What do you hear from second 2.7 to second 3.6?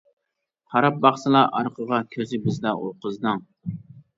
ئۇ قىزنىڭ.